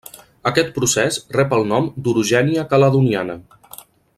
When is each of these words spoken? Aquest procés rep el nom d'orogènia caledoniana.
Aquest 0.51 0.71
procés 0.77 1.19
rep 1.37 1.53
el 1.57 1.67
nom 1.73 1.91
d'orogènia 2.07 2.67
caledoniana. 2.73 3.37